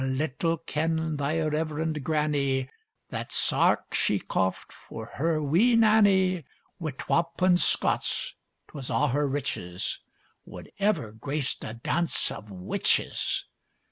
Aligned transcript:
little 0.03 0.57
kenned 0.57 1.19
thy 1.19 1.39
reverend 1.39 2.03
grannie, 2.03 2.67
That 3.11 3.31
sark 3.31 3.93
she 3.93 4.17
coft 4.17 4.71
for 4.73 5.05
her 5.05 5.43
wee 5.43 5.75
Nannie, 5.75 6.43
Wi' 6.79 6.93
twa 6.97 7.25
pund 7.37 7.59
Scots 7.59 8.33
('twas 8.69 8.89
a' 8.89 9.09
her 9.09 9.27
riches), 9.27 9.99
Wad 10.43 10.69
ever 10.79 11.11
graced 11.11 11.63
a 11.63 11.75
dance 11.75 12.31
of 12.31 12.49
witches! 12.49 13.45